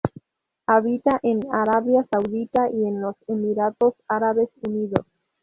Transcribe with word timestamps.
Habita 0.65 1.19
en 1.21 1.41
Arabia 1.53 2.03
Saudita 2.11 2.67
y 2.73 2.87
en 2.87 3.01
los 3.01 3.15
Emiratos 3.27 3.93
Árabes 4.07 4.49
Unidos. 4.67 5.05